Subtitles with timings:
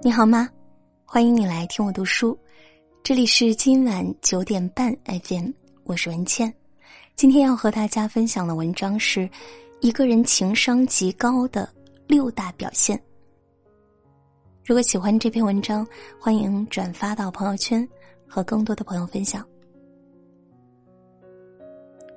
[0.00, 0.48] 你好吗？
[1.04, 2.38] 欢迎你来听我读书，
[3.02, 5.50] 这里是今晚九点半 FM，
[5.82, 6.54] 我是文倩。
[7.16, 9.28] 今天要和大家分享的文章是
[9.80, 11.68] 一个人情商极高的
[12.06, 12.98] 六大表现。
[14.64, 15.84] 如果喜欢这篇文章，
[16.20, 17.86] 欢迎转发到朋友圈，
[18.28, 19.44] 和更多的朋友分享。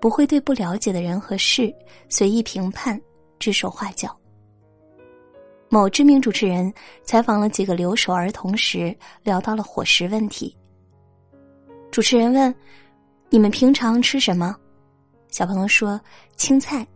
[0.00, 1.72] 不会对不了解的人和事
[2.08, 3.00] 随意评判、
[3.38, 4.17] 指手画脚。
[5.70, 6.72] 某知名主持人
[7.02, 10.56] 采访了几个留守儿童时，聊到了伙食问题。
[11.90, 12.54] 主持人问
[13.28, 14.56] ：“你们平常吃什么？”
[15.28, 16.00] 小朋友说
[16.36, 16.86] ：“青菜。”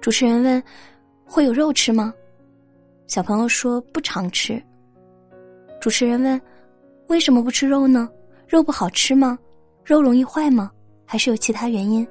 [0.00, 0.62] 主持人问
[1.26, 2.12] ：“会有肉吃吗？”
[3.06, 4.62] 小朋友说：“不常吃。”
[5.78, 6.40] 主持人问
[7.08, 8.08] ：“为什么不吃肉呢？
[8.46, 9.38] 肉不好吃吗？
[9.84, 10.70] 肉容易坏吗？
[11.04, 12.06] 还是有其他原因？”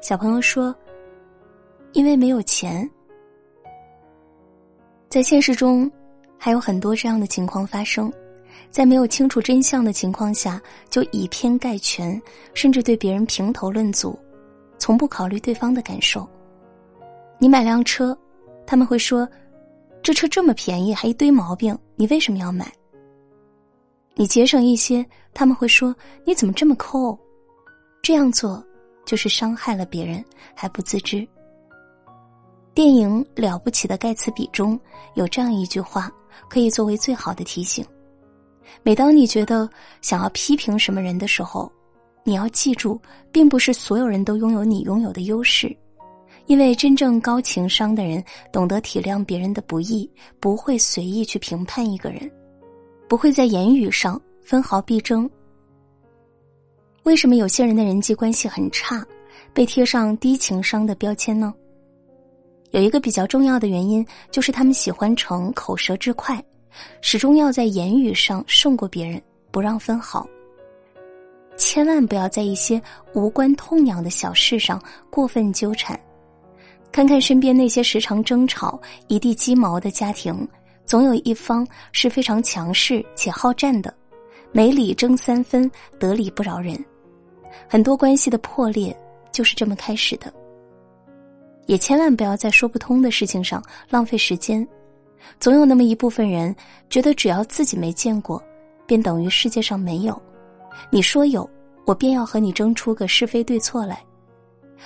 [0.00, 0.74] 小朋友说
[1.92, 2.88] ：“因为没有钱。”
[5.14, 5.88] 在现实中，
[6.36, 8.12] 还有很多这样的情况发生，
[8.68, 12.20] 在没有清楚真相的情况下，就以偏概全，
[12.52, 14.18] 甚至对别人评头论足，
[14.76, 16.28] 从不考虑对方的感受。
[17.38, 18.18] 你买辆车，
[18.66, 19.28] 他们会说
[20.02, 22.66] ：“这车这么便宜，还一堆毛病，你为什么要买？”
[24.18, 25.94] 你节省一些，他们会说
[26.26, 27.16] ：“你怎么这么抠？”
[28.02, 28.60] 这样做
[29.04, 30.24] 就是伤害了别人，
[30.56, 31.24] 还不自知。
[32.74, 34.78] 电影《了不起的盖茨比》中
[35.14, 36.10] 有这样一句话，
[36.48, 37.86] 可以作为最好的提醒：
[38.82, 39.70] 每当你觉得
[40.02, 41.70] 想要批评什么人的时候，
[42.24, 43.00] 你要记住，
[43.30, 45.74] 并不是所有人都拥有你拥有的优势，
[46.46, 52.28] 因为真正高情商的人懂得体谅别人的不易，不会随意去评判一个人，
[53.08, 55.30] 不会在言语上分毫必争。
[57.04, 59.06] 为什么有些人的人际关系很差，
[59.52, 61.54] 被贴上低情商的标签呢？
[62.74, 66.44] 有一个比较重要的原因，就是他们喜欢逞口舌之快，
[67.00, 69.22] 始终要在言语上胜过别人，
[69.52, 70.26] 不让分毫。
[71.56, 72.82] 千万不要在一些
[73.12, 75.98] 无关痛痒的小事上过分纠缠。
[76.90, 80.36] 看看身边那些时常争吵、一地鸡毛的家庭，
[80.84, 83.94] 总有一方是非常强势且好战的，
[84.50, 86.76] 没理争三分，得理不饶人。
[87.68, 88.96] 很多关系的破裂
[89.30, 90.34] 就是这么开始的。
[91.66, 94.66] 也千万不要在说不通的事情上浪费时间，
[95.40, 96.54] 总有那么一部分人
[96.90, 98.42] 觉得只要自己没见过，
[98.86, 100.20] 便等于世界上没有。
[100.90, 101.48] 你说有，
[101.86, 104.02] 我便要和你争出个是非对错来。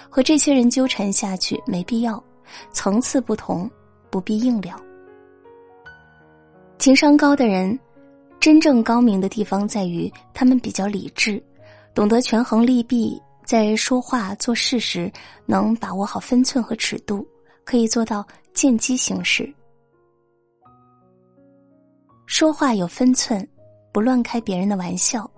[0.09, 2.23] 和这些人纠缠下去没必要，
[2.73, 3.69] 层次不同，
[4.11, 4.79] 不必硬聊。
[6.79, 7.77] 情商高的人，
[8.39, 11.43] 真正高明的地方在于他们比较理智，
[11.93, 13.21] 懂得权衡利弊。
[13.49, 15.11] 在说话做事时，
[15.47, 17.27] 能把握好分寸和尺度，
[17.65, 18.23] 可以做到
[18.53, 19.51] 见机行事。
[22.27, 23.49] 说话有分寸，
[23.91, 25.29] 不乱开别人的玩笑。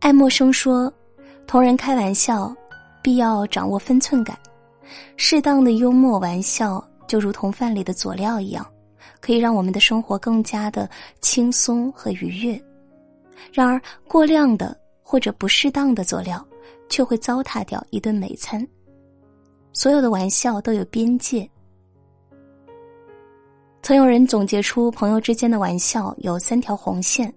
[0.00, 0.92] 爱默生说
[1.48, 2.54] ：“同人开玩笑，
[3.02, 4.38] 必要掌握分寸感。
[5.16, 8.62] 适当的幽默玩笑，就如同饭里的佐料一样，
[9.22, 10.86] 可以让我们的生活更加的
[11.22, 12.62] 轻松和愉悦。
[13.54, 16.46] 然而，过量的或者不适当的佐料。”
[16.88, 18.66] 却会糟蹋掉一顿美餐。
[19.72, 21.48] 所有的玩笑都有边界。
[23.82, 27.32] 曾有人总结出，朋友之间的玩笑有三条红线：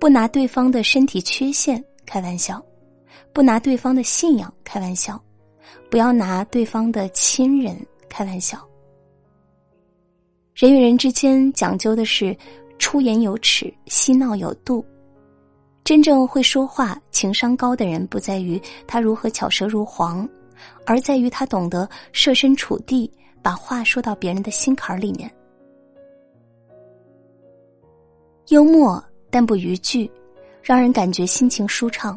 [0.00, 2.60] 不拿对方的身体缺陷开玩笑，
[3.32, 5.22] 不拿对方的信仰开玩笑，
[5.88, 7.76] 不要拿对方的亲人
[8.08, 8.58] 开玩笑。
[10.54, 12.36] 人与人之间讲究的是
[12.78, 14.84] 出言有尺，嬉闹有度。
[15.90, 20.28] 真正会说话、情商高的人，不在于他如何巧舌如簧，
[20.86, 23.12] 而在于他懂得设身处地，
[23.42, 25.28] 把话说到别人的心坎儿里面。
[28.50, 30.08] 幽默但不逾矩，
[30.62, 32.16] 让人感觉心情舒畅，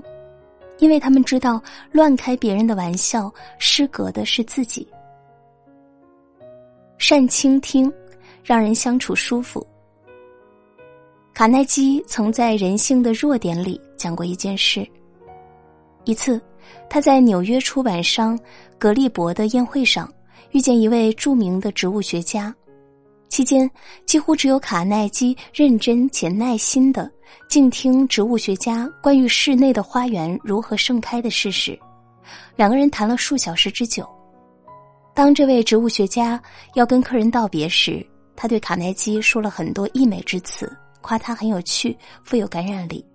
[0.77, 1.59] 因为他们知道
[1.91, 4.87] 乱开别人的玩笑，失格的是自己。
[6.99, 7.91] 善倾听，
[8.43, 9.65] 让人相处舒服。
[11.33, 14.87] 卡耐基曾在《人性的弱点》里讲过一件事。
[16.03, 16.39] 一次，
[16.87, 18.39] 他在纽约出版商
[18.77, 20.07] 格利伯的宴会上
[20.51, 22.53] 遇见一位著名的植物学家，
[23.29, 23.69] 期间
[24.05, 27.11] 几乎只有卡耐基认真且耐心的
[27.49, 31.77] 静听植物学家关于室内的花园如何盛开的事实。
[32.55, 34.07] 两个人谈了数小时之久。
[35.15, 36.39] 当这位植物学家
[36.75, 40.71] 要跟客人道别时，他对卡耐基说了很多溢美之词。
[41.03, 43.05] 夸他很有趣，富有感染力。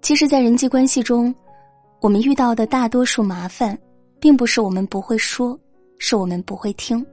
[0.00, 1.34] 其实，在人际关系中，
[2.00, 3.76] 我们遇到的大多数麻烦，
[4.20, 5.58] 并不是我们不会说，
[5.98, 7.04] 是我们不会听。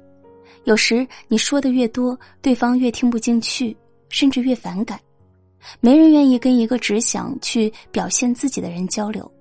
[0.65, 3.75] 有时你说的越多，对方越听不进去，
[4.09, 4.99] 甚至越反感。
[5.79, 9.31] 没人愿意跟一个只想去表现自己的人交流，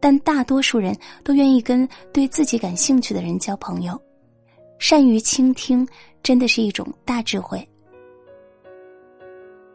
[0.00, 3.98] 但大多数人都愿意跟对自己感兴趣的人交朋友。
[4.78, 5.86] 善于倾听，
[6.22, 7.66] 真的是一种大智慧。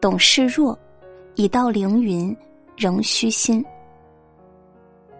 [0.04, 0.78] 懂示弱，
[1.34, 2.36] 已到凌云，
[2.76, 3.64] 仍虚心。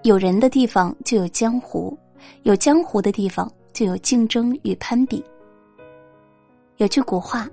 [0.03, 1.97] 有人的地方就有江湖，
[2.43, 5.25] 有江湖的地方就有竞争与攀比。
[6.77, 7.49] 有句古话：“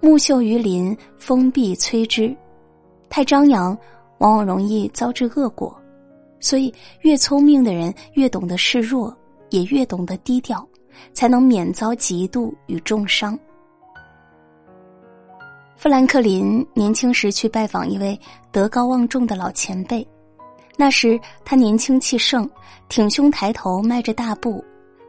[0.00, 2.32] 木秀于林，风必摧之。”
[3.10, 3.76] 太张扬，
[4.18, 5.76] 往往容易遭致恶果。
[6.38, 9.12] 所以，越聪明的人越懂得示弱，
[9.50, 10.64] 也越懂得低调，
[11.12, 13.36] 才能免遭嫉妒与重伤。
[15.78, 18.18] 富兰克林年轻时去拜访一位
[18.50, 20.04] 德高望重的老前辈，
[20.76, 22.50] 那时他年轻气盛，
[22.88, 24.62] 挺胸抬头，迈着大步，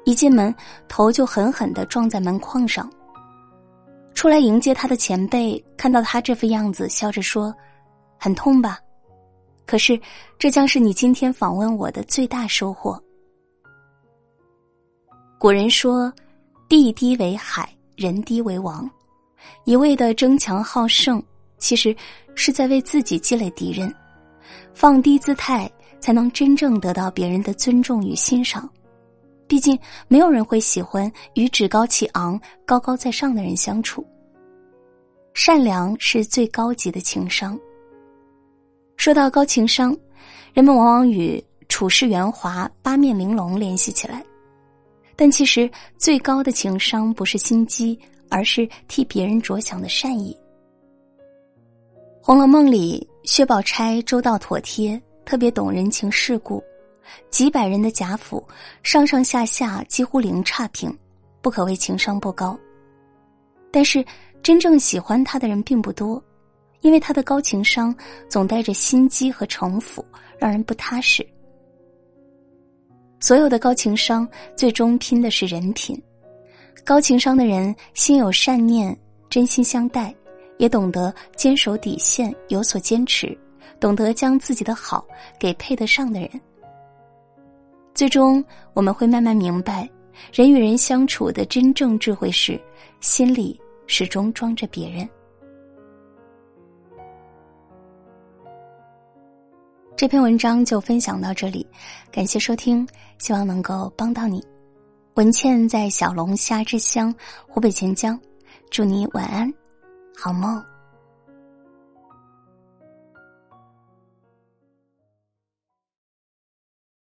[0.05, 0.53] 一进门
[0.87, 2.87] 头就狠狠的撞在门框上。
[4.13, 7.51] 出来迎接他的前辈看到他这副样子，笑着说。
[8.19, 8.77] 很痛吧？
[9.65, 9.99] 可是，
[10.37, 13.01] 这将是你今天访问我的最大收获。
[15.39, 16.13] 古人说
[16.69, 18.87] ：“地低为海，人低为王。”
[19.65, 21.21] 一味的争强好胜，
[21.57, 21.95] 其实
[22.35, 23.93] 是在为自己积累敌人。
[24.73, 25.69] 放低姿态，
[25.99, 28.69] 才能真正得到别人的尊重与欣赏。
[29.47, 29.77] 毕竟，
[30.07, 34.05] 没有人会喜欢与趾高气昂、高高在上的人相处。
[35.33, 37.59] 善良是最高级的情商。
[38.95, 39.95] 说到高情商，
[40.53, 44.23] 人们往往与处事圆滑、八面玲珑联系起来，
[45.15, 47.97] 但其实最高的情商不是心机，
[48.29, 50.37] 而是替别人着想的善意。
[52.25, 56.63] 《红楼梦》里，薛宝钗周到妥帖，特别懂人情世故，
[57.29, 58.47] 几百人的贾府，
[58.83, 60.95] 上上下下几乎零差评，
[61.41, 62.57] 不可谓情商不高。
[63.71, 64.05] 但是，
[64.41, 66.23] 真正喜欢她的人并不多。
[66.81, 67.93] 因为他的高情商
[68.29, 70.05] 总带着心机和城府，
[70.37, 71.27] 让人不踏实。
[73.19, 74.25] 所有的高情商
[74.55, 76.01] 最终拼的是人品。
[76.89, 78.97] 高情商的人心有善念，
[79.29, 80.11] 真心相待，
[80.57, 83.37] 也懂得坚守底线，有所坚持，
[83.79, 85.05] 懂得将自己的好
[85.39, 86.27] 给配得上的人。
[87.93, 88.43] 最终，
[88.73, 89.87] 我们会慢慢明白，
[90.33, 92.59] 人与人相处的真正智慧是，
[93.01, 95.07] 心里始终装着别人。
[99.95, 101.67] 这篇文章就分享到这里，
[102.11, 102.83] 感谢收听，
[103.19, 104.43] 希望能够帮到你。
[105.19, 107.13] 文倩在小龙虾之乡
[107.45, 108.17] 湖北潜江，
[108.71, 109.53] 祝你晚安，
[110.15, 110.63] 好梦。